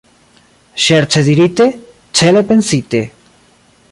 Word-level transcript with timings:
Ŝerce 0.85 1.23
dirite, 1.27 1.69
cele 2.21 2.43
pensite. 2.53 3.03